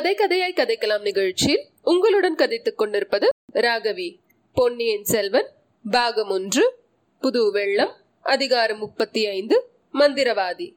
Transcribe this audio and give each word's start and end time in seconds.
கதை 0.00 0.14
கதையாய் 0.14 0.56
கதைக்கலாம் 0.56 1.00
நிகழ்ச்சியில் 1.00 1.68
உங்களுடன் 1.82 2.34
கதைத்துக் 2.34 2.78
கொண்டிருப்பது 2.78 3.28
ராகவி. 3.54 4.16
பொன்னியின் 4.54 5.04
செல்வன் 5.04 5.46
பாகம் 5.90 6.28
ஒன்று 6.28 6.78
புது 7.20 7.50
வெள்ளம் 7.50 7.92
அதிகாரம் 8.22 8.78
முப்பத்தி 8.78 9.26
ஐந்து 9.26 9.68
மந்திரவாதி. 9.92 10.74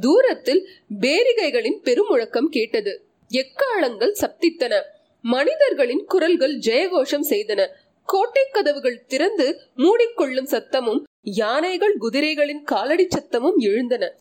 தூரத்தில் 0.00 0.68
பேரிகைகளின் 1.00 1.80
பெருமுழக்கம் 1.82 2.44
கேட்டது. 2.44 3.04
எக்காலங்கள் 3.28 4.16
சப்தித்தன. 4.20 4.82
மனிதர்களின் 5.22 6.04
குரல்கள் 6.04 6.58
ஜெயகோஷம் 6.58 7.26
செய்தன. 7.30 7.68
கோட்டை 8.04 8.46
கதவுகள் 8.50 9.04
திறந்து 9.04 9.60
மூடிக்கொள்ளும் 9.76 10.48
சத்தமும் 10.50 11.02
யானைகள் 11.22 11.96
குதிரைகளின் 12.00 12.62
காலடி 12.62 13.08
சத்தமும் 13.18 13.56
எழுந்தன. 13.56 14.18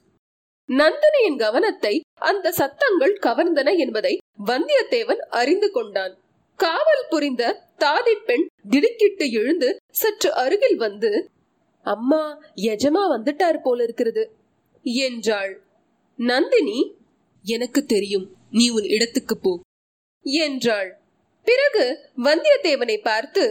நந்தினியின் 0.70 1.38
கவனத்தை 1.38 1.94
அந்த 2.22 2.52
சத்தங்கள் 2.52 3.16
கவர்ந்தன 3.22 3.70
என்பதை 3.77 4.13
வந்தியத்தேவன் 4.45 5.22
அறிந்து 5.39 5.67
கொண்டான். 5.72 6.13
காவல் 6.59 7.09
புரிந்த 7.09 7.44
தாதி 7.77 8.16
பெண் 8.26 8.45
திடுக்கிட்டு 8.70 9.26
எழுந்து 9.31 9.70
சற்று 9.91 10.30
அருகில் 10.34 10.77
வந்து 10.77 11.12
அம்மா 11.86 12.23
எஜமா 12.66 13.03
வந்துட்டார் 13.13 13.59
போல 13.62 13.84
இருக்கிறது 13.84 14.23
என்றாள். 15.05 15.53
நந்தினி 16.20 16.80
எனக்கு 17.45 17.81
தெரியும் 17.86 18.27
நீ 18.52 18.66
உன் 18.70 18.88
இடத்துக்கு 18.88 19.36
போ 19.38 19.53
என்றாள். 20.25 20.89
பிறகு 21.48 21.86
வந்தியத்தேவனை 22.23 22.97
பார்த்து 23.02 23.44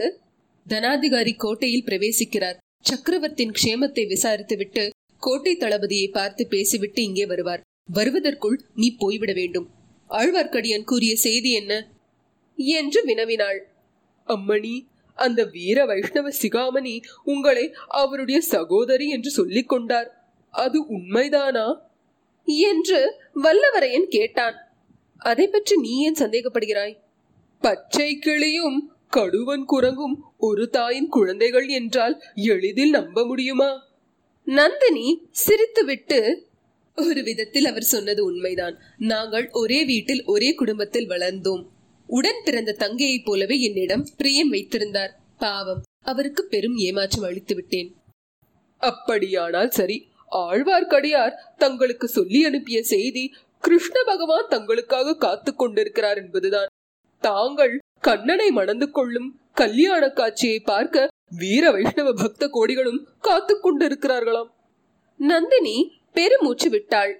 தனாதிகாரி 0.65 1.33
கோட்டையில் 1.35 1.85
பிரவேசிக்கிறார். 1.85 2.57
சக்கரவர்த்தியின் 2.85 3.57
க்ஷேமத்தை 3.61 4.03
விசாரித்துவிட்டு 4.07 4.83
கோட்டை 5.23 5.57
தளபதியை 5.57 6.11
பார்த்து 6.11 6.47
பேசிவிட்டு 6.47 7.03
இங்கே 7.03 7.25
வருவார். 7.25 7.61
வருவதற்குள் 7.93 8.59
நீ 8.75 8.95
போய்விட 8.97 9.33
வேண்டும். 9.33 9.69
ஆழ்வார்க்கடியான் 10.09 10.83
கூறிய 10.83 11.15
செய்தி 11.15 11.51
என்ன? 11.51 11.73
என்று 12.55 12.99
வினவினாள். 13.05 13.59
அம்மணி 14.27 14.75
அந்த 15.15 15.43
வீர 15.43 15.85
வைஷ்ணவ 15.85 16.29
சிகாமணி 16.41 17.03
உங்களை 17.23 17.73
அவருடைய 17.87 18.41
சகோதரி 18.41 19.09
என்று 19.09 19.29
சொல்லிக் 19.29 19.69
கொண்டார். 19.69 20.09
அது 20.49 20.83
உண்மைதானா? 20.83 21.67
என்று 22.45 22.99
வல்லவரையன் 23.43 24.07
கேட்டான். 24.07 24.57
அதை 25.17 25.47
பற்றி 25.47 25.75
நீ 25.75 25.99
ஏன் 25.99 26.19
சந்தேகப்படுகிறாய்? 26.19 26.95
பச்சை 27.61 28.19
கிளியும் 28.19 28.79
கடுவன் 29.15 29.63
குரங்கும் 29.71 30.15
ஒரு 30.37 30.69
தாயின் 30.69 31.07
குழந்தைகள் 31.07 31.67
என்றால் 31.67 32.21
எளிதில் 32.35 32.89
நம்ப 32.89 33.25
முடியுமா? 33.25 33.71
நந்தினி 34.45 35.29
சிரித்துவிட்டு 35.45 36.39
ஒரு 36.95 37.23
விதத்தில் 37.23 37.65
அவர் 37.65 37.81
சொன்னது 37.81 38.23
உண்மைதான். 38.23 38.79
நாங்கள் 38.97 39.49
ஒரே 39.51 39.85
வீட்டில் 39.85 40.25
ஒரே 40.25 40.53
குடும்பத்தில் 40.53 41.07
வளர்ந்தோம். 41.07 41.65
உடன் 42.07 42.41
பிறந்த 42.45 42.75
தங்கையைப் 42.79 43.25
போலவே 43.25 43.61
என்னிடம் 43.61 44.07
பிரியம் 44.17 44.49
வைத்திருந்தார். 44.49 45.19
பாவம் 45.37 45.81
அவருக்கு 46.03 46.45
பெரும் 46.45 46.75
ஏமாற்றம் 46.75 47.23
அளித்து 47.23 47.55
விட்டேன். 47.55 47.95
அப்படியானால் 48.77 49.69
சரி. 49.69 50.07
ஆழ்வார்க்கடியார் 50.31 51.33
தங்களுக்கு 51.57 52.07
சொல்லி 52.07 52.45
அனுப்பிய 52.45 52.83
செய்தி 52.83 53.33
கிருஷ்ண 53.61 54.03
பகவான் 54.03 54.47
தங்களுக்காக 54.47 55.17
காத்து 55.17 55.55
கொண்டிருக்கிறார் 55.55 56.17
என்பதுதான். 56.17 56.67
தாங்கள் 57.19 57.79
கண்ணனை 57.99 58.51
மணந்து 58.51 58.91
கொள்ளும் 58.91 59.39
கல்யாண 59.53 60.09
காட்சியை 60.09 60.59
பார்க்க 60.59 61.11
வீர 61.29 61.71
வைஷ்ணவ 61.71 62.13
பக்த 62.13 62.47
கோடிகளும் 62.47 63.05
காத்து 63.19 63.53
கொண்டிருக்கிறார்களாம். 63.59 64.49
நந்தினி 65.17 65.91
பெருமூச்சு 66.13 66.69
விட்டாள். 66.69 67.13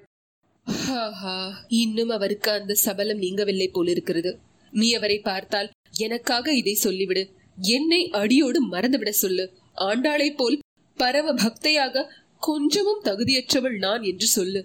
இன்னும் 1.67 2.09
அவருக்கு 2.09 2.51
அந்த 2.51 2.73
சபலம் 2.73 3.21
நீங்கவில்லை 3.21 3.67
போலிருக்கிறது. 3.71 4.31
நீ 4.71 4.93
அவரை 4.93 5.19
பார்த்தால் 5.19 5.71
எனக்காக 5.97 6.53
இதை 6.53 6.77
சொல்லிவிடு. 6.83 7.23
என்னை 7.57 8.09
அடியோடு 8.09 8.59
மறந்துவிட 8.69 9.09
சொல்லு. 9.09 9.45
ஆண்டாளை 9.77 10.29
போல் 10.35 10.59
பரம 10.95 11.33
பக்தையாக 11.33 12.05
கொஞ்சமும் 12.39 13.03
தகுதியற்றவள் 13.03 13.77
நான் 13.77 14.03
என்று 14.03 14.25
சொல்லு. 14.25 14.61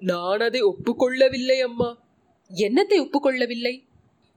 நான் 0.00 0.40
அதை 0.40 0.60
ஒப்புக்கொள்ளவில்லை 0.62 1.58
அம்மா. 1.60 1.90
என்னத்தை 2.50 2.96
ஒப்புக்கொள்ளவில்லை? 3.04 3.74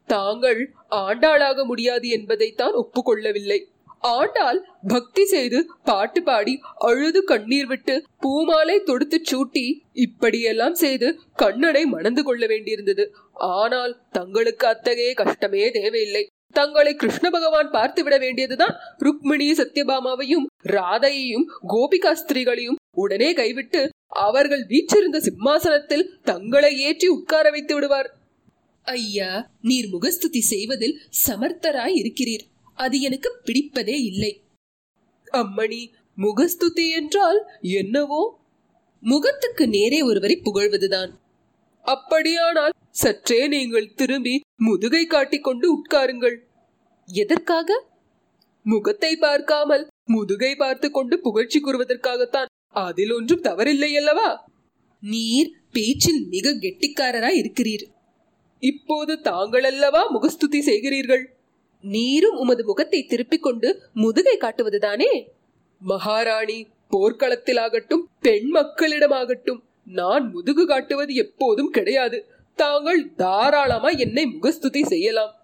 தாங்கள் 0.05 0.59
ஆண்டாளாக 0.91 1.65
முடியாது 1.65 2.07
என்பதைத்தான் 2.09 2.73
ஒப்புக்கொள்ளவில்லை. 2.73 3.59
ஆண்டாள் 4.03 4.59
பக்தி 4.91 5.23
செய்து 5.25 5.59
பாட்டு 5.83 6.21
பாடி 6.23 6.53
அழுது 6.87 7.21
கண்ணீர் 7.23 7.69
விட்டு 7.71 7.95
பூமாலை 8.23 8.77
தொடுத்து 8.89 9.17
சூட்டி 9.29 9.65
இப்படியெல்லாம் 10.05 10.77
செய்து 10.83 11.07
கண்ணனை 11.35 11.83
மணந்து 11.85 12.23
கொள்ள 12.23 12.43
வேண்டியிருந்தது. 12.47 13.05
ஆனால் 13.59 13.93
தங்களுக்கு 14.11 14.65
அத்தகைய 14.67 15.13
கஷ்டமே 15.13 15.63
தேவையில்லை. 15.71 16.23
தங்களை 16.53 16.93
கிருஷ்ண 16.95 17.25
பகவான் 17.29 17.73
பார்த்து 17.75 18.01
விட 18.03 18.15
வேண்டியதுதான் 18.17 18.75
ருக்மிணி 18.97 19.47
சத்யபாமாவையும் 19.59 20.45
ராதையையும் 20.75 21.45
கோபிகா 21.73 22.13
ஸ்திரீகளையும் 22.21 22.79
உடனே 22.97 23.29
கைவிட்டு 23.33 23.81
அவர்கள் 24.27 24.63
வீச்சிருந்த 24.71 25.17
சிம்மாசனத்தில் 25.27 26.07
தங்களை 26.23 26.71
ஏற்றி 26.87 27.07
உட்கார 27.07 27.45
வைத்து 27.49 27.73
விடுவார். 27.75 28.09
ஐயா 28.87 29.31
நீர் 29.61 29.89
முகஸ்துதி 29.89 30.41
செய்வதில் 30.53 30.95
சமர்த்தராய் 31.25 31.97
இருக்கிறீர் 32.01 32.45
அது 32.79 33.01
எனக்கு 33.01 33.29
பிடிப்பதே 33.45 33.97
இல்லை. 34.01 34.43
அம்மணி 35.33 35.81
முகஸ்துதி 36.17 36.91
என்றால் 36.91 37.39
என்னவோ? 37.61 38.21
முகத்துக்கு 39.03 39.67
நேரே 39.67 40.01
ஒருவரை 40.01 40.41
புகழ்வதுதான். 40.43 41.11
அப்படியானால் 41.85 42.73
சற்றே 42.89 43.47
நீங்கள் 43.47 43.93
திரும்பி 43.93 44.39
முதுகை 44.55 45.05
காட்டிக்கொண்டு 45.05 45.67
உட்காருங்கள். 45.75 46.37
எதற்காக? 47.07 47.69
முகத்தை 48.63 49.15
பார்க்காமல் 49.15 49.87
முதுகை 50.03 50.55
பார்த்து 50.55 50.91
கொண்டு 50.91 51.19
புகழ்ச்சி 51.19 51.59
கூறுவதற்காகத்தான். 51.59 52.49
அதில் 52.67 53.11
ஒன்றும் 53.11 53.41
தவறில்லை 53.41 53.91
அல்லவா? 53.95 54.29
நீர் 55.03 55.51
பேச்சில் 55.71 56.21
மிக 56.27 56.53
கெட்டிக்காரராய் 56.53 57.39
இருக்கிறீர். 57.41 57.85
இப்போது 58.63 59.21
தாங்கள் 59.21 59.63
அல்லவா 59.63 60.01
முகஸ்துதி 60.09 60.59
செய்கிறீர்கள்? 60.61 61.23
நீரும் 61.81 62.37
உமது 62.37 62.65
முகத்தை 62.65 63.05
திருப்பிக் 63.05 63.43
கொண்டு 63.43 63.81
முதுகை 63.93 64.37
காட்டுவதுதானே? 64.37 65.27
மகாராணி 65.79 66.67
போர்க்களத்திலாகட்டும் 66.91 68.03
பெண் 68.21 68.55
மக்களிடமாகட்டும் 68.55 69.59
நான் 69.85 70.31
முதுகு 70.31 70.65
காட்டுவது 70.65 71.13
எப்போதும் 71.13 71.69
கிடையாது. 71.69 72.25
தாங்கள் 72.55 73.13
தாராளமா 73.13 73.89
என்னை 73.89 74.25
முகஸ்துதி 74.25 74.83
செய்யலாம். 74.83 75.35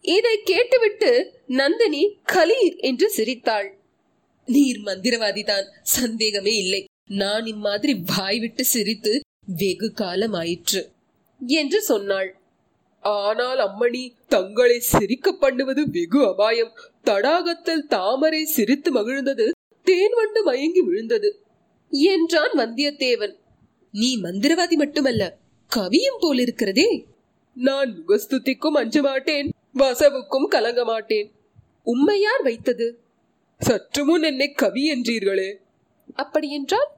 இதை 0.00 0.40
கேட்டுவிட்டு 0.44 1.40
நந்தினி 1.46 2.18
கலீர் 2.32 2.76
என்று 2.76 3.10
சிரித்தாள். 3.10 3.78
நீர் 4.46 4.78
மந்திரவாதிதான் 4.78 5.66
சந்தேகமே 5.82 6.56
இல்லை. 6.56 6.84
நான் 7.08 7.46
இம்மாதிரி 7.46 8.02
வாய்விட்டு 8.16 8.64
சிரித்து 8.64 9.20
வெகு 9.56 9.92
காலம் 9.92 10.32
ஆயிற்று 10.32 10.90
என்று 11.46 11.82
சொன்னாள். 11.82 12.40
ஆனால் 13.04 13.58
அம்மணி 13.58 14.10
தங்களை 14.28 14.78
சிரிக்க 14.78 15.32
பண்ணுவது 15.32 15.90
வெகு 15.90 16.26
அபாயம். 16.26 16.72
தடாகத்தில் 17.04 17.86
தாமரை 17.86 18.44
சிரித்து 18.44 18.90
மகிழ்ந்தது 18.92 19.50
தேன் 19.82 20.14
வண்டு 20.14 20.42
மயங்கி 20.42 20.80
விழுந்தது. 20.80 21.42
என்றான் 21.90 22.52
வந்தியத்தேவன். 22.52 23.34
நீ 23.90 24.20
மந்திரவாதி 24.20 24.72
மட்டுமல்ல 24.72 25.38
கவியும் 25.76 26.20
போலிருக்கிறதே. 26.20 27.04
நான் 27.54 27.90
முகஸ்துதிக்கும் 27.98 28.78
அஞ்ச 28.80 29.02
மாட்டேன் 29.02 29.48
வசவுக்கும் 29.78 30.48
கலங்க 30.48 30.84
மாட்டேன். 30.84 31.32
உம்மையார் 31.82 32.42
வைத்தது? 32.42 32.98
சற்று 33.58 34.04
முன் 34.04 34.22
என்னை 34.22 34.52
கவி 34.52 34.92
என்றீர்களே. 34.92 35.54
அப்படி 36.14 36.50
என்றால்? 36.50 36.90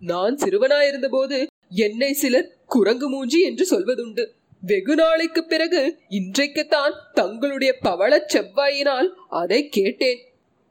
நான் 0.00 0.36
சிறுவனாயிருந்த 0.36 1.08
போது 1.08 1.46
என்னை 1.68 2.12
சிலர் 2.12 2.56
குரங்கு 2.66 3.08
மூஞ்சி 3.08 3.40
என்று 3.40 3.64
சொல்வதுண்டு. 3.70 4.24
வெகு 4.62 4.94
நாளைக்கு 4.94 5.44
பிறகு 5.44 5.98
இன்றைக்குத்தான் 6.08 6.94
தங்களுடைய 7.12 7.78
பவள 7.78 8.26
செவ்வாயினால் 8.26 9.08
அதை 9.28 9.68
கேட்டேன். 9.68 10.20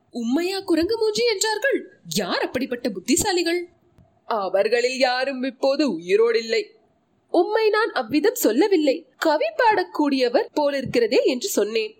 உண்மையா 0.10 0.60
குரங்கு 0.60 0.98
மூஞ்சி 0.98 1.24
என்றார்கள்? 1.26 1.80
யார் 2.16 2.42
அப்படிப்பட்ட 2.42 2.90
புத்திசாலிகள்? 2.90 3.60
அவர்களில் 4.26 4.98
யாரும் 4.98 5.44
இப்போது 5.44 6.00
உயிரோடில்லை. 6.00 6.64
உம்மை 7.30 7.70
நான் 7.70 7.92
அவ்விதம் 7.92 8.36
சொல்லவில்லை. 8.36 9.08
கவி 9.18 9.50
பாடக்கூடியவர் 9.56 10.50
போலிருக்கிறதே 10.60 11.24
என்று 11.24 11.50
சொன்னேன். 11.50 11.94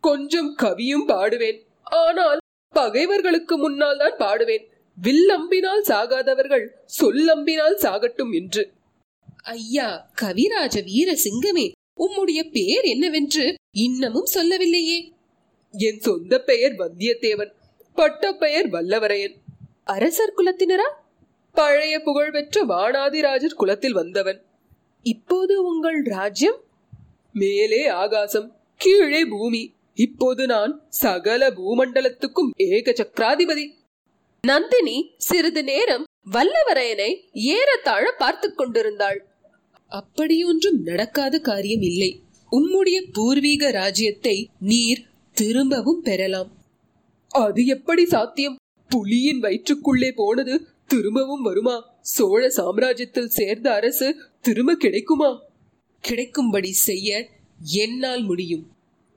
கொஞ்சம் 0.00 0.56
கவியும் 0.62 1.06
பாடுவேன். 1.08 1.58
ஆனால் 1.82 2.38
பகைவர்களுக்கு 2.74 3.56
முன்னால் 3.56 3.98
தான் 3.98 4.18
பாடுவேன். 4.18 4.64
வில்லம்பினால் 4.98 5.84
சாகாதவர்கள் 5.88 6.66
சொல்லம்பினால் 6.84 7.76
சாகட்டும் 7.76 8.32
என்று. 8.32 8.64
ஐயா 9.46 10.10
கவிராஜ 10.22 10.82
வீர 10.84 11.12
சிங்கமே 11.12 11.72
உம்முடைய 12.00 12.50
பெயர் 12.50 12.84
என்னவென்று 12.84 13.54
இன்னமும் 13.70 14.24
சொல்லவில்லையே. 14.24 15.12
என் 15.72 16.00
சொந்த 16.00 16.40
பெயர் 16.40 16.72
வந்தியத்தேவன் 16.72 17.52
பட்ட 17.94 18.32
பெயர் 18.32 18.70
வல்லவரையன். 18.70 19.34
அரசர் 19.84 20.34
குலத்தினரா? 20.36 20.88
பழைய 21.52 22.00
புகழ்பெற்ற 22.00 22.64
வானாதிராஜர் 22.64 23.54
குலத்தில் 23.54 23.92
வந்தவன். 23.92 24.42
இப்போது 25.02 25.66
உங்கள் 25.66 26.02
ராஜ்யம்? 26.02 26.60
மேலே 27.32 27.86
ஆகாசம் 27.86 28.56
கீழே 28.76 29.24
பூமி. 29.24 29.72
இப்போது 29.94 30.46
நான் 30.46 30.86
சகல 30.88 31.50
பூமண்டலத்துக்கும் 31.50 32.50
ஏக 32.56 32.90
சக்கராதிபதி. 32.90 33.70
நந்தினி 34.42 35.14
சிறிது 35.16 35.64
நேரம் 35.64 36.04
வல்லவரையனை 36.32 37.20
ஏறத்தாழ 37.32 38.10
பார்த்து 38.10 38.54
கொண்டிருந்தாள். 38.54 39.34
அப்படியொன்றும் 39.88 40.82
நடக்காத 40.82 41.38
காரியம் 41.38 41.80
இல்லை. 41.80 42.20
உம்முடைய 42.52 43.10
பூர்வீக 43.12 43.70
ராஜ்யத்தை 43.70 44.48
நீர் 44.60 45.06
திரும்பவும் 45.32 46.02
பெறலாம். 46.02 46.50
அது 47.28 47.66
எப்படி 47.66 48.06
சாத்தியம்? 48.06 48.56
புலியின் 48.90 49.38
வயிற்றுக்குள்ளே 49.38 50.12
போனது 50.12 50.66
திரும்பவும் 50.86 51.42
வருமா? 51.42 51.98
சோழ 52.00 52.48
சாம்ராஜ்யத்தில் 52.48 53.26
சேர்ந்த 53.26 53.74
அரசு 53.74 54.16
திரும்ப 54.40 54.74
கிடைக்குமா? 54.74 55.42
கிடைக்கும்படி 56.00 56.72
செய்ய 56.72 57.28
என்னால் 57.72 58.22
முடியும். 58.22 58.70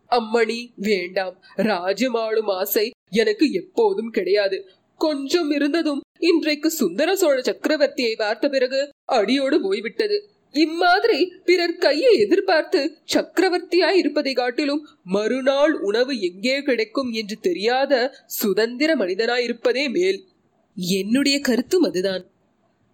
அம்மணி 0.10 0.72
வேண்டாம். 0.75 1.44
ராஜ்யமாளும் 1.56 2.50
ஆசை 2.50 2.92
எனக்கு 3.10 3.51
எப்போதும் 3.51 4.10
கிடையாது. 4.10 4.69
கொஞ்சம் 4.98 5.51
இருந்ததும் 5.51 6.01
இன்றைக்கு 6.19 6.69
சுந்தர 6.69 7.15
சோழ 7.15 7.42
சக்கரவர்த்தியை 7.42 8.15
பார்த்த 8.18 8.50
பிறகு 8.50 8.89
அடியோடு 9.06 9.62
போய்விட்டது. 9.62 10.30
இம்மாதிரி 10.54 11.34
பிறர் 11.46 11.75
கையை 11.75 12.16
எதிர்பார்த்து 12.16 12.80
சக்கரவர்த்தியாய் 13.13 13.98
இருப்பதை 13.98 14.34
காட்டிலும் 14.34 14.88
மறுநாள் 15.04 15.74
உணவு 15.74 16.19
எங்கே 16.19 16.62
கிடைக்கும் 16.62 17.12
என்று 17.12 17.40
தெரியாத 17.40 18.24
சுதந்திர 18.25 18.96
மனிதனாய் 18.96 19.44
இருப்பதே 19.44 19.90
மேல். 19.90 20.28
என்னுடைய 20.75 21.40
கருத்தும் 21.40 21.81
அதுதான். 21.81 22.24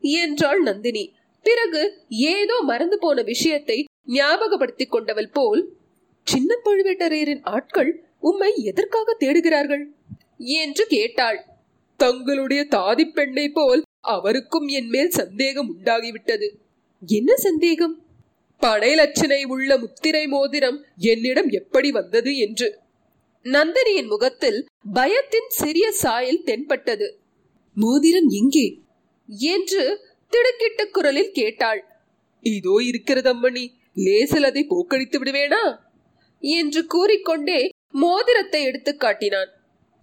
என்றாள் 0.03 0.61
நந்தினி. 0.61 1.13
பிறகு 1.45 1.81
ஏதோ 2.07 2.61
மறந்து 2.61 2.97
போன 2.99 3.21
விஷயத்தை 3.21 3.85
ஞாபகப்படுத்திக் 4.07 4.91
கொண்டவள் 4.91 5.29
போல் 5.29 5.77
சின்ன 6.27 6.55
பழுவேட்டரையரின் 6.65 7.43
ஆட்கள் 7.43 8.03
உம்மை 8.19 8.51
எதற்காக 8.55 9.17
தேடுகிறார்கள்? 9.19 9.83
என்று 10.37 10.85
கேட்டாள். 10.87 11.45
தங்களுடைய 11.99 12.67
தாதி 12.69 13.11
பெண்ணை 13.13 13.49
போல் 13.49 13.81
அவருக்கும் 13.99 14.67
என் 14.67 14.87
மேல் 14.87 15.09
சந்தேகம் 15.09 15.77
உண்டாகிவிட்டது. 15.77 16.47
என்ன 17.07 17.35
சந்தேகம்? 17.35 18.05
படை 18.59 18.95
லட்சணை 18.95 19.45
உள்ள 19.45 19.77
முத்திரை 19.77 20.27
மோதிரம் 20.27 20.85
என்னிடம் 20.97 21.49
எப்படி 21.49 21.91
வந்தது 21.91 22.37
என்று. 22.37 22.79
நந்தினியின் 23.43 24.07
முகத்தில் 24.07 24.65
பயத்தின் 24.93 25.47
சிறிய 25.47 25.91
சாயல் 25.91 26.43
தென்பட்டது. 26.43 27.19
மோதிரம் 27.73 28.29
எங்கே? 28.29 28.81
என்று 29.27 30.01
திடுக்கிட்ட 30.31 30.89
குரலில் 30.91 31.31
கேட்டாள். 31.31 31.85
இதோ 32.39 32.77
இருக்கிறது 32.83 33.33
அம்மணி 33.33 33.67
லேசில் 33.93 34.43
அதை 34.43 34.65
போக்கடித்து 34.69 35.17
விடுவேனா? 35.23 35.77
என்று 36.39 36.85
கூறிக்கொண்டே 36.85 37.69
மோதிரத்தை 37.89 38.63
எடுத்து 38.63 38.95
காட்டினான். 38.95 39.49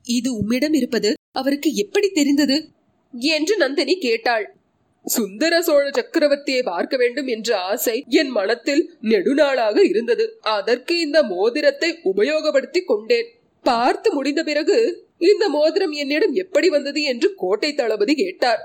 இது 0.03 0.37
உம்மிடம் 0.37 0.73
இருப்பது 0.73 1.15
அவருக்கு 1.33 1.75
எப்படி 1.75 2.09
தெரிந்தது? 2.09 2.69
என்று 3.13 3.57
நந்தினி 3.57 3.99
கேட்டாள். 3.99 4.57
சுந்தர 5.05 5.63
சோழ 5.63 5.91
சக்கரவர்த்தியை 5.91 6.63
பார்க்க 6.63 6.97
வேண்டும் 6.97 7.27
என்ற 7.27 7.59
ஆசை 7.59 8.05
என் 8.09 8.29
மனத்தில் 8.29 8.97
நெடுநாளாக 9.03 9.85
இருந்தது. 9.85 10.39
அதற்கு 10.41 10.99
இந்த 10.99 11.23
மோதிரத்தை 11.23 11.99
உபயோகப்படுத்தி 12.05 12.85
கொண்டேன். 12.85 13.29
பார்த்து 13.63 14.13
முடிந்த 14.13 14.43
பிறகு 14.43 15.07
இந்த 15.19 15.49
மோதிரம் 15.49 15.91
என்னிடம் 15.91 16.33
எப்படி 16.33 16.69
வந்தது 16.69 17.03
என்று 17.03 17.35
கோட்டை 17.35 17.75
தளபதி 17.75 18.15
கேட்டார். 18.15 18.63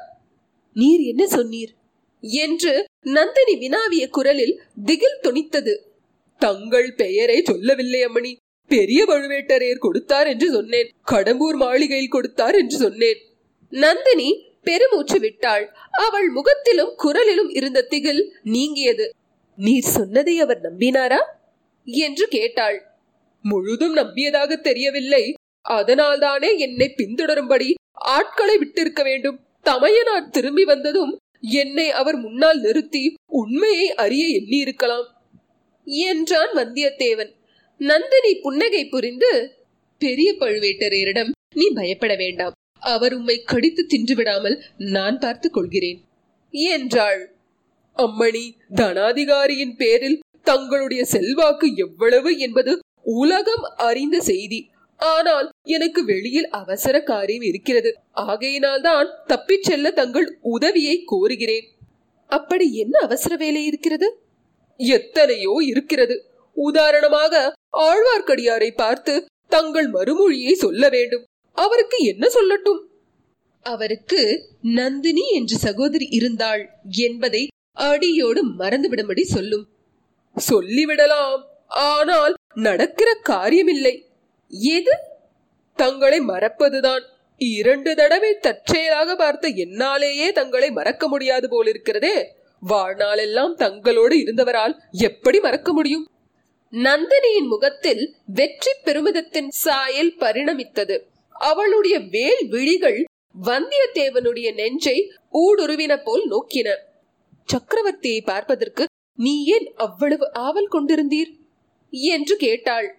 நீர் 0.74 1.00
என்ன 1.00 1.26
சொன்னீர்? 1.26 1.72
என்று 2.22 2.86
நந்தினி 3.02 3.56
வினாவிய 3.56 4.10
குரலில் 4.10 4.62
திகில் 4.86 5.22
துணித்தது 5.24 5.76
தங்கள் 6.38 6.94
பெயரை 6.94 7.42
சொல்லவில்லை 7.44 8.06
அம்மணி. 8.06 8.36
பெரிய 8.68 9.06
பழுவேட்டரையர் 9.06 9.78
கொடுத்தார் 9.78 10.28
என்று 10.28 10.52
சொன்னேன். 10.52 10.90
கடம்பூர் 11.12 11.56
மாளிகையில் 11.56 12.08
கொடுத்தார் 12.08 12.56
என்று 12.56 12.78
சொன்னேன். 12.78 13.18
நந்தினி 13.70 14.47
பெருமூச்சு 14.68 15.20
விட்டாள். 15.20 15.66
அவள் 16.08 16.30
முகத்திலும் 16.30 16.96
குரலிலும் 17.04 17.50
இருந்த 17.50 17.82
திகில் 17.82 18.36
நீங்கியது. 18.44 19.14
நீர் 19.58 19.84
சொன்னதை 19.84 20.40
அவர் 20.40 20.62
நம்பினாரா? 20.62 21.22
என்று 21.86 22.28
கேட்டாள். 22.28 22.78
முழுதும் 23.42 23.96
நம்பியதாக 23.96 24.62
தெரியவில்லை. 24.62 25.34
அதனால்தானே 25.70 26.58
என்னை 26.58 26.94
பின்தொடரும்படி 26.98 27.74
ஆட்களை 27.92 28.58
விட்டிருக்க 28.58 29.04
வேண்டும். 29.04 29.40
தமையனார் 29.64 30.30
திரும்பி 30.30 30.64
வந்ததும் 30.64 31.18
என்னை 31.42 31.92
அவர் 31.92 32.16
முன்னால் 32.16 32.60
நிறுத்தி 32.60 33.14
உண்மையை 33.32 33.94
அறிய 33.94 34.26
எண்ணியிருக்கலாம் 34.40 35.08
என்றான் 35.86 36.54
வந்தியத்தேவன். 36.56 37.32
நந்தினி 37.78 38.40
புன்னகை 38.42 38.88
புரிந்து 38.88 39.54
பெரிய 40.00 40.34
பழுவேட்டரையரிடம் 40.40 41.32
நீ 41.56 41.68
பயப்பட 41.74 42.16
வேண்டாம். 42.16 42.56
அவர் 42.80 43.14
உம்மை 43.14 43.42
கடித்து 43.42 43.86
தின்று 43.86 44.16
விடாமல் 44.16 44.64
நான் 44.78 45.20
பார்த்துக் 45.20 45.54
கொள்கிறேன். 45.54 46.04
என்றாள். 46.52 47.36
அம்மணி 47.98 48.52
தனாதிகாரியின் 48.76 49.76
பேரில் 49.78 50.20
தங்களுடைய 50.44 51.06
செல்வாக்கு 51.06 51.76
எவ்வளவு 51.76 52.38
என்பது 52.38 52.80
உலகம் 53.02 53.64
அறிந்த 53.76 54.22
செய்தி. 54.22 54.70
ஆனால் 54.98 55.50
எனக்கு 55.64 56.06
வெளியில் 56.06 56.50
அவசர 56.50 57.02
காரியம் 57.02 57.42
இருக்கிறது. 57.42 57.96
ஆகையினால் 58.12 58.82
தான் 58.82 59.10
தப்பிச் 59.26 59.64
செல்ல 59.64 59.92
தங்கள் 59.92 60.38
உதவியை 60.42 61.04
கோருகிறேன். 61.12 61.68
அப்படி 62.28 62.76
என்ன 62.76 63.00
அவசர 63.00 63.36
வேலை 63.36 63.66
இருக்கிறது? 63.66 64.20
எத்தனையோ 64.78 65.58
இருக்கிறது. 65.60 66.26
உதாரணமாக 66.54 67.54
ஆழ்வார்க்கடியாரை 67.78 68.72
பார்த்து 68.76 69.26
தங்கள் 69.48 69.88
மறுமொழியை 69.88 70.54
சொல்ல 70.54 70.90
வேண்டும். 70.90 71.24
அவருக்கு 71.58 71.98
என்ன 72.04 72.28
சொல்லட்டும்? 72.28 72.82
அவருக்கு 73.66 74.22
நந்தினி 74.62 75.24
என்று 75.34 75.58
சகோதரி 75.58 76.08
இருந்தாள் 76.10 76.64
என்பதை 76.90 77.48
அடியோடு 77.74 78.42
மறந்துவிடும்படி 78.60 79.22
சொல்லும். 79.22 79.66
சொல்லிவிடலாம் 80.50 81.44
ஆனால் 81.68 82.34
நடக்கிற 82.54 83.10
காரியமில்லை. 83.30 83.96
எது? 84.50 84.96
தங்களை 85.76 86.20
மறப்பதுதான். 86.20 87.04
இரண்டு 87.38 87.96
தடவை 87.96 88.32
தற்செயலாக 88.38 89.16
பார்த்த 89.16 89.50
என்னாலேயே 89.50 90.32
தங்களை 90.32 90.72
மறக்க 90.72 91.08
முடியாது 91.08 91.48
போலிருக்கிறதே. 91.48 92.16
வாழ்நாளெல்லாம் 92.70 93.54
தங்களோடு 93.58 94.16
இருந்தவரால் 94.24 94.76
எப்படி 94.92 95.40
மறக்க 95.40 95.74
முடியும்? 95.74 96.08
நந்தினியின் 96.72 97.48
முகத்தில் 97.48 98.16
வெற்றி 98.26 98.72
பெருமிதத்தின் 98.84 99.50
சாயல் 99.50 100.16
பரிணமித்தது. 100.20 100.98
அவளுடைய 101.40 102.00
வேல் 102.00 102.48
விழிகள் 102.48 103.04
வந்தியத்தேவனுடைய 103.42 104.54
நெஞ்சை 104.54 105.12
ஊடுருவின 105.34 106.04
போல் 106.04 106.30
நோக்கின. 106.30 106.76
சக்கரவர்த்தியை 107.50 108.22
பார்ப்பதற்கு 108.24 108.86
நீ 109.16 109.44
ஏன் 109.44 109.74
அவ்வளவு 109.76 110.34
ஆவல் 110.34 110.70
கொண்டிருந்தீர்? 110.70 111.32
என்று 111.90 112.36
கேட்டாள். 112.36 112.96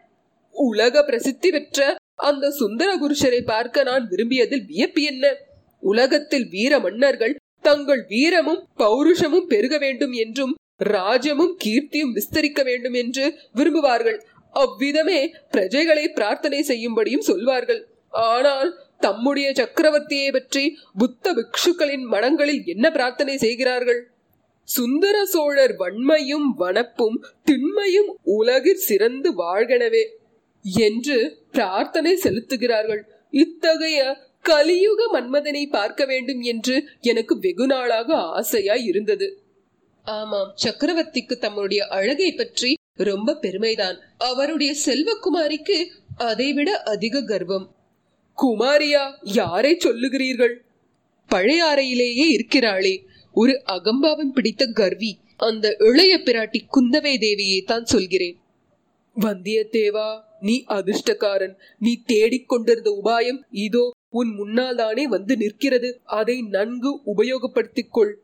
உலக 0.53 1.05
பிரசித்தி 1.05 1.51
பெற்ற 1.51 1.97
அந்த 2.15 2.51
சுந்தர 2.51 2.97
புருஷரை 2.97 3.41
பார்க்க 3.45 3.83
நான் 3.83 4.09
விரும்பியதில் 4.09 4.65
வியப்பு 4.67 5.03
என்ன? 5.03 5.37
உலகத்தில் 5.81 6.49
வீர 6.49 6.79
மன்னர்கள் 6.79 7.37
தங்கள் 7.61 8.05
வீரமும் 8.09 8.67
பௌருஷமும் 8.79 9.47
பெருக 9.47 9.79
வேண்டும் 9.79 10.13
என்றும் 10.13 10.55
ராஜமும் 10.85 11.55
கீர்த்தியும் 11.65 12.15
விஸ்தரிக்க 12.15 12.65
வேண்டும் 12.65 12.93
என்று 12.93 13.35
விரும்புவார்கள். 13.55 14.21
அவ்விதமே 14.51 15.35
பிரஜைகளை 15.51 16.13
பிரார்த்தனை 16.13 16.65
செய்யும்படியும் 16.69 17.27
சொல்வார்கள். 17.31 17.89
ஆனால் 18.13 18.71
தம்முடைய 18.99 19.49
சக்கரவர்த்தியை 19.53 20.31
பற்றி 20.33 20.63
புத்த 20.99 21.33
பிக்ஷுக்களின் 21.35 22.07
மனங்களில் 22.07 22.63
என்ன 22.65 22.87
பிரார்த்தனை 22.91 23.37
செய்கிறார்கள்? 23.37 24.01
சுந்தர 24.69 25.17
சோழர் 25.25 25.75
வன்மையும் 25.77 26.49
வனப்பும் 26.59 27.19
திண்மையும் 27.43 28.11
உலகில் 28.23 28.83
சிறந்து 28.89 29.31
வாழ்கனவே 29.35 30.05
என்று 30.83 31.19
பிரார்த்தனை 31.51 32.13
செலுத்துகிறார்கள். 32.25 33.03
இத்தகைய 33.33 34.01
கலியுக 34.45 35.01
மன்மதனை 35.13 35.63
பார்க்க 35.69 36.03
வேண்டும் 36.05 36.43
என்று 36.43 36.75
எனக்கு 37.01 37.39
வெகு 37.39 37.67
நாளாக 37.67 38.15
ஆசையாய் 38.41 38.85
இருந்தது. 38.85 39.29
ஆமாம் 40.07 40.51
சக்கரவர்த்திக்கு 40.65 41.35
தம்முடைய 41.39 41.81
அழகை 41.87 42.31
பற்றி 42.33 42.71
ரொம்ப 42.95 43.39
பெருமைதான். 43.43 43.97
அவருடைய 44.19 44.73
செல்வகுமாரிக்கு 44.87 45.79
அதைவிட 46.17 46.71
அதிக 46.83 47.23
கர்வம். 47.23 47.67
குமாரியா 48.43 49.13
யாரை 49.23 49.77
சொல்லுகிறீர்கள்? 49.85 50.55
பழையாறையிலேயே 51.31 52.27
இருக்கிறாளே. 52.29 53.05
ஒரு 53.33 53.63
அகம்பாவம் 53.65 54.33
பிடித்த 54.33 54.67
கர்வி 54.67 55.19
அந்த 55.37 55.77
இளைய 55.79 56.17
பிராட்டி 56.17 56.61
குந்தவை 56.77 57.15
தேவியை 57.17 57.65
தான் 57.65 57.85
சொல்கிறேன். 57.85 58.41
வந்தியத்தேவா 59.21 60.21
நீ 60.41 60.65
அதிர்ஷ்டக்காரன். 60.69 61.55
நீ 61.79 62.03
தேடிக்கொண்டிருந்த 62.13 62.91
உபாயம் 63.05 63.41
இதோ 63.51 63.91
உன் 64.09 64.35
முன்னால் 64.35 64.77
தானே 64.77 65.07
வந்து 65.07 65.37
நிற்கிறது. 65.37 66.01
அதை 66.05 66.43
நன்கு 66.43 67.01
உபயோகப்படுத்திக் 67.07 67.91
கொள். 67.91 68.21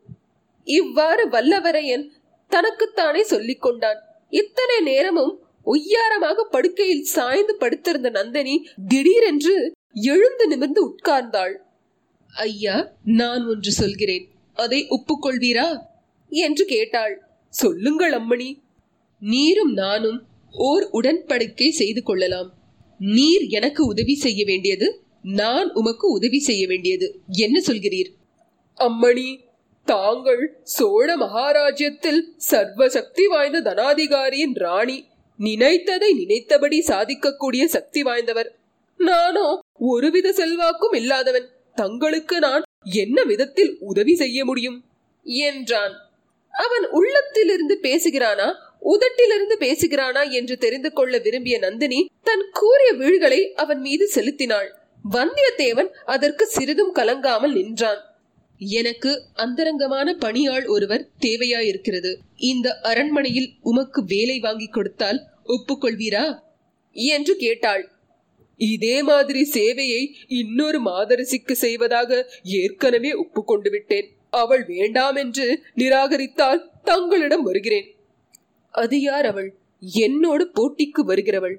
இவ்வாறு 0.64 1.28
வல்லவரையன் 1.28 2.09
தனக்குத்தானே 2.49 3.23
சொல்லிக் 3.23 3.62
கொண்டான். 3.62 4.00
இத்தனை 4.30 4.80
நேரமும் 4.80 5.38
ஒய்யாரமாக 5.66 6.40
படுக்கையில் 6.50 7.02
சாய்ந்து 7.02 7.56
படுத்திருந்த 7.56 8.11
நந்தினி 8.11 8.66
திடீரென்று 8.88 9.73
எழுந்து 9.94 10.46
நிமிர்ந்து 10.46 10.88
உட்கார்ந்தாள். 10.88 11.54
ஐயா 12.36 12.92
நான் 13.04 13.46
ஒன்று 13.46 13.72
சொல்கிறேன். 13.72 14.28
அதை 14.54 14.88
ஒப்புக்கொள்வீரா? 14.88 15.78
என்று 16.28 16.64
கேட்டாள். 16.64 17.22
சொல்லுங்கள் 17.48 18.12
அம்மணி. 18.12 18.58
நீரும் 19.20 19.72
நானும் 19.72 20.26
ஓர் 20.52 20.88
உடன்படிக்கை 20.92 21.68
செய்து 21.68 22.02
கொள்ளலாம். 22.02 22.54
நீர் 22.98 23.46
எனக்கு 23.48 23.86
உதவி 23.86 24.14
செய்ய 24.14 24.44
வேண்டியது 24.44 25.02
நான் 25.22 25.72
உமக்கு 25.72 26.10
உதவி 26.10 26.38
செய்ய 26.38 26.66
வேண்டியது. 26.66 27.20
என்ன 27.28 27.60
சொல்கிறீர்? 27.66 28.08
அம்மணி 28.76 29.40
தாங்கள் 29.84 30.60
சோழ 30.62 31.16
மகாராஜ்யத்தில் 31.16 32.20
சர்வ 32.36 32.88
சக்தி 32.88 33.26
வாய்ந்த 33.26 33.60
தனாதிகாரியின் 33.60 34.58
ராணி. 34.58 35.08
நினைத்ததை 35.38 36.14
நினைத்தபடி 36.14 36.78
சாதிக்கக்கூடிய 36.78 37.64
சக்தி 37.64 38.02
வாய்ந்தவர். 38.02 38.48
நானோ 38.98 39.58
ஒருவித 39.78 40.33
செல்வாக்கும் 40.33 40.93
இல்லாதவன் 40.93 41.49
தங்களுக்கு 41.75 42.38
நான் 42.38 42.62
என்ன 42.85 43.23
விதத்தில் 43.23 43.76
உதவி 43.81 44.14
செய்ய 44.14 44.45
முடியும்? 44.45 44.85
என்றான். 45.25 46.11
அவன் 46.50 46.90
உள்ளத்திலிருந்து 46.90 47.78
பேசுகிறானா 47.83 48.54
உதட்டிலிருந்து 48.83 49.57
பேசுகிறானா 49.59 50.31
என்று 50.31 50.59
தெரிந்து 50.59 50.93
கொள்ள 50.93 51.19
விரும்பிய 51.19 51.59
நந்தினி 51.59 52.11
தன் 52.23 52.49
கூறிய 52.52 52.93
வீழ்களை 52.93 53.52
அவன் 53.52 53.81
மீது 53.81 54.07
செலுத்தினாள். 54.07 54.78
வந்தியத்தேவன் 55.11 55.88
அதற்கு 56.04 56.47
சிறிதும் 56.47 56.95
கலங்காமல் 56.95 57.52
நின்றான். 57.52 58.02
எனக்கு 58.59 59.23
அந்தரங்கமான 59.35 60.14
பணியாள் 60.14 60.66
ஒருவர் 60.66 61.09
தேவையாயிருக்கிறது. 61.21 62.16
இந்த 62.37 62.81
அரண்மனையில் 62.81 63.52
உமக்கு 63.62 64.04
வேலை 64.04 64.38
வாங்கி 64.38 64.66
கொடுத்தால் 64.66 65.23
ஒப்புக்கொள்வீரா? 65.47 66.38
என்று 66.93 67.37
கேட்டாள். 67.37 67.93
இதே 68.56 69.02
மாதிரி 69.02 69.50
சேவையை 69.52 70.14
இன்னொரு 70.26 70.82
மாதரசிக்கு 70.82 71.52
செய்வதாக 71.52 72.30
ஏற்கனவே 72.42 73.12
ஒப்புக்கொண்டு 73.12 73.70
விட்டேன். 73.70 74.16
அவள் 74.30 74.64
வேண்டாம் 74.64 75.14
என்று 75.14 75.62
நிராகரித்தால் 75.76 76.68
தங்களிடம் 76.82 77.42
வருகிறேன். 77.42 77.94
அது 78.70 79.00
யார் 79.00 79.26
அவள்? 79.26 79.54
என்னோடு 79.80 80.50
போட்டிக்கு 80.54 81.04
வருகிறவள். 81.06 81.56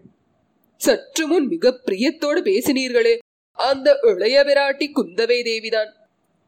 சற்று 0.77 1.27
முன் 1.27 1.47
மிக 1.47 1.81
பிரியத்தோடு 1.85 2.41
பேசினீர்களே. 2.41 3.17
அந்த 3.51 3.99
இளைய 4.01 4.43
விராட்டி 4.43 4.91
குந்தவை 4.95 5.43
தேவிதான். 5.43 5.93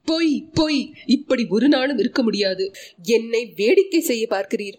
பொய் 0.06 0.50
பொய் 0.54 0.94
இப்படி 1.06 1.46
ஒரு 1.50 1.68
நாளும் 1.68 1.98
இருக்க 1.98 2.24
முடியாது. 2.24 2.72
என்னை 3.04 3.54
வேடிக்கை 3.56 4.00
செய்ய 4.00 4.28
பார்க்கிறீர். 4.30 4.78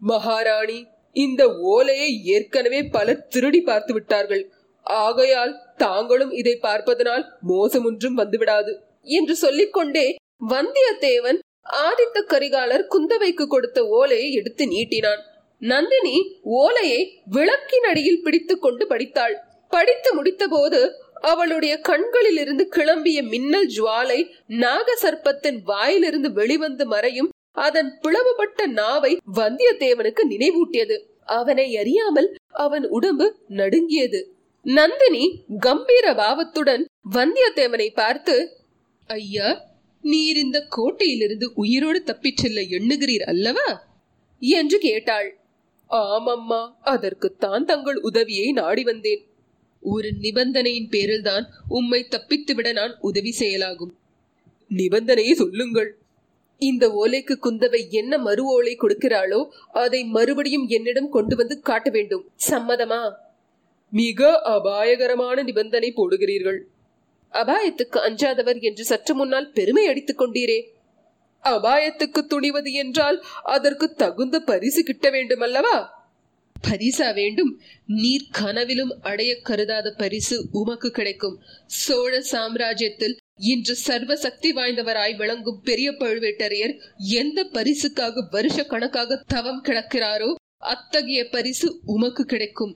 மகாராணி 0.00 0.86
இந்த 1.12 1.56
ஓலையை 1.56 2.24
ஏற்கனவே 2.24 2.82
பலர் 2.82 3.26
திருடி 3.26 3.60
பார்த்து 3.60 3.92
விட்டார்கள். 3.92 4.52
ஆகையால் 4.86 5.60
தாங்களும் 5.76 6.30
இதை 6.30 6.56
பார்ப்பதனால் 6.56 7.36
மோசமொன்றும் 7.48 8.16
வந்துவிடாது 8.16 8.78
என்று 9.02 9.36
சொல்லிக்கொண்டே 9.36 10.16
வந்தியத்தேவன் 10.48 11.38
ஆதித்த 11.72 12.18
கரிகாலர் 12.28 12.84
குந்தவைக்கு 12.88 13.46
கொடுத்த 13.46 13.86
ஓலையை 13.86 14.32
எடுத்து 14.32 14.66
நீட்டினான். 14.66 15.22
நந்தினி 15.58 16.40
ஓலையை 16.42 17.22
விளக்கின் 17.24 17.82
அடியில் 17.82 18.22
பிடித்துக் 18.22 18.62
கொண்டு 18.62 18.86
படித்தாள். 18.86 19.42
படித்து 19.68 20.22
முடித்தபோது 20.22 20.90
அவளுடைய 21.20 21.78
கண்களில் 21.78 22.36
இருந்து 22.36 22.68
கிளம்பிய 22.76 23.22
மின்னல் 23.22 23.70
ஜுவாலை 23.76 24.30
நாக 24.46 24.98
சர்ப்பத்தின் 25.02 25.62
வாயிலிருந்து 25.64 26.32
வெளிவந்து 26.32 26.86
மறையும் 26.86 27.28
அதன் 27.52 27.98
பிளவுபட்ட 28.02 28.66
நாவை 28.66 29.16
வந்தியத்தேவனுக்கு 29.34 30.22
நினைவூட்டியது. 30.28 30.98
அவனை 31.24 31.76
அறியாமல் 31.76 32.34
அவன் 32.48 32.88
உடம்பு 32.88 33.36
நடுங்கியது. 33.48 34.35
நந்தினி 34.66 35.44
கம்பீர 35.60 36.14
பாவத்துடன் 36.14 36.86
வந்தியத்தேவனை 37.12 37.88
பார்த்து 37.94 38.56
ஐயா 39.06 39.64
நீர் 40.02 40.36
இந்த 40.36 40.66
கோட்டையிலிருந்து 40.76 41.44
உயிரோடு 41.44 42.02
தப்பிச் 42.02 42.36
செல்ல 42.36 42.60
எண்ணுகிறீர் 42.60 43.22
அல்லவா? 43.22 43.86
என்று 44.38 44.78
கேட்டாள். 44.78 45.38
ஆமம்மா 45.90 46.72
அதற்குத்தான் 46.80 47.64
தங்கள் 47.64 47.96
உதவியை 47.96 48.52
நாடி 48.52 48.82
வந்தேன். 48.82 49.26
ஒரு 49.80 50.12
நிபந்தனையின் 50.20 50.88
பேரில்தான் 50.88 51.44
உம்மை 51.68 52.06
தப்பித்துவிட 52.08 52.72
நான் 52.72 52.96
உதவி 53.00 53.34
செய்யலாகும். 53.38 53.94
நிபந்தனையை 54.70 55.32
சொல்லுங்கள். 55.32 55.98
இந்த 56.58 56.88
ஓலைக்கு 56.88 57.36
குந்தவை 57.42 57.90
என்ன 57.90 58.18
மறு 58.18 58.44
ஓலை 58.44 58.76
கொடுக்கிறாளோ 58.76 59.48
அதை 59.72 60.04
மறுபடியும் 60.04 60.66
என்னிடம் 60.66 61.10
கொண்டு 61.10 61.36
வந்து 61.36 61.60
காட்ட 61.60 61.90
வேண்டும். 61.90 62.30
சம்மதமா? 62.50 63.24
மிக 63.92 64.40
அபாயகரமான 64.40 65.42
நிபந்தனை 65.42 65.92
போடுகிறீர்கள். 65.96 66.60
அபாயத்துக்கு 67.32 67.98
அஞ்சாதவர் 68.08 68.60
என்று 68.60 68.84
சற்று 68.84 69.14
முன்னால் 69.14 69.52
பெருமை 69.52 69.86
அடித்துக் 69.86 70.20
கொண்டீரே. 70.20 70.58
அபாயத்துக்கு 71.44 72.20
துணிவது 72.28 72.72
என்றால் 72.72 73.24
அதற்கு 73.42 73.94
தகுந்த 73.94 74.40
பரிசு 74.40 74.82
கிட்ட 74.82 75.10
வேண்டும் 75.10 75.40
அல்லவா 75.40 75.94
பரிசா 76.68 77.14
வேண்டும். 77.14 77.60
நீர் 77.86 78.30
கனவிலும் 78.30 78.92
அடைய 79.00 79.40
கருதாத 79.42 79.90
பரிசு 79.90 80.48
உமக்கு 80.52 80.90
கிடைக்கும். 80.90 81.42
சோழ 81.66 82.22
சாம்ராஜ்யத்தில் 82.32 83.16
இன்று 83.40 83.74
சர்வ 83.74 84.16
சக்தி 84.16 84.52
வாய்ந்தவராய் 84.52 85.16
விளங்கும் 85.16 85.60
பெரிய 85.60 85.90
பழுவேட்டரையர் 85.90 86.74
எந்த 86.98 87.48
பரிசுக்காக 87.52 88.24
வருஷ 88.30 88.64
கணக்காக 88.64 89.22
தவம் 89.26 89.62
கிடக்கிறாரோ 89.64 90.34
அத்தகைய 90.58 91.28
பரிசு 91.28 91.80
உமக்கு 91.84 92.24
கிடைக்கும். 92.24 92.74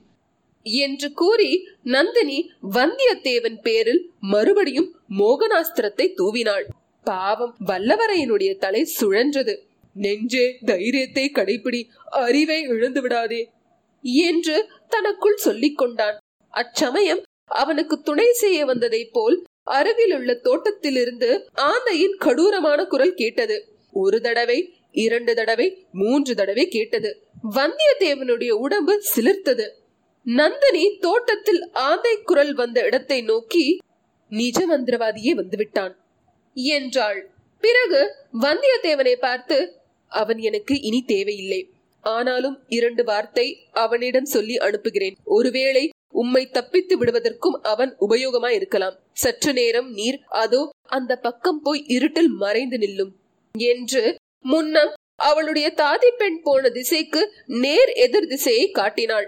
என்று 0.63 1.11
கூறி 1.11 1.67
நந்தினி 1.83 2.51
வந்தியத்தேவன் 2.71 3.61
பேரில் 3.61 4.11
மறுபடியும் 4.19 4.95
மோகனாஸ்திரத்தை 5.09 6.13
தூவினாள். 6.17 6.63
பாவம் 7.03 7.55
வல்லவரையனுடைய 7.67 8.57
தலை 8.57 8.87
சுழன்றது. 9.01 9.57
நெஞ்சே 9.93 10.57
தைரியத்தை 10.65 11.31
கடைபிடி 11.33 11.83
அறிவை 12.05 12.61
இழந்து 12.61 13.01
விடாதே 13.01 13.49
என்று 14.01 14.69
தனக்குள் 14.89 15.35
சொல்லிக் 15.35 15.77
கொண்டான். 15.77 16.17
அச்சமயம் 16.49 17.23
அவனுக்கு 17.45 18.01
துணை 18.01 18.33
செய்ய 18.33 18.65
வந்ததைப் 18.65 19.13
போல் 19.13 19.43
அருகில் 19.63 20.13
உள்ள 20.13 20.33
தோட்டத்திலிருந்து 20.33 21.47
ஆந்தையின் 21.53 22.17
கடூரமான 22.19 22.85
குரல் 22.85 23.13
கேட்டது. 23.13 23.75
ஒரு 23.91 24.21
தடவை 24.21 24.73
இரண்டு 24.91 25.35
தடவை 25.35 25.85
மூன்று 25.91 26.35
தடவை 26.35 26.67
கேட்டது. 26.67 27.23
வந்தியத்தேவனுடைய 27.55 28.49
உடம்பு 28.49 29.03
சிலிர்த்தது. 29.15 29.67
நந்தினி 30.25 30.97
தோட்டத்தில் 30.99 31.61
ஆந்தை 31.71 32.15
குரல் 32.21 32.53
வந்த 32.53 32.83
இடத்தை 32.83 33.21
நோக்கி 33.21 33.63
நிஜ 34.31 34.59
மந்திரவாதியே 34.67 35.31
வந்துவிட்டான். 35.39 35.93
என்றாள். 36.55 37.31
பிறகு 37.63 38.01
வந்தியத்தேவனை 38.41 39.15
பார்த்து 39.19 39.57
அவன் 40.11 40.37
எனக்கு 40.37 40.81
இனி 40.81 41.01
தேவையில்லை. 41.03 41.61
ஆனாலும் 42.03 42.57
இரண்டு 42.67 43.03
வார்த்தை 43.03 43.47
அவனிடம் 43.71 44.25
சொல்லி 44.25 44.55
அனுப்புகிறேன். 44.57 45.17
ஒருவேளை 45.23 45.83
உம்மை 46.13 46.43
தப்பித்து 46.49 46.97
விடுவதற்கும் 46.97 47.57
அவன் 47.63 47.91
உபயோகமாய் 47.99 48.55
இருக்கலாம். 48.55 48.95
சற்று 49.13 49.53
நேரம் 49.53 49.89
நீர் 49.91 50.19
அதோ 50.27 50.61
அந்த 50.83 51.15
பக்கம் 51.15 51.61
போய் 51.61 51.83
இருட்டில் 51.87 52.31
மறைந்து 52.43 52.77
நில்லும். 52.77 53.11
என்று 53.55 54.03
முன்னம் 54.45 54.93
அவளுடைய 55.15 55.67
தாதி 55.75 56.09
பெண் 56.17 56.39
போன 56.43 56.69
திசைக்கு 56.69 57.21
நேர் 57.45 57.91
எதிர் 58.05 58.27
திசையை 58.27 58.65
காட்டினாள். 58.71 59.27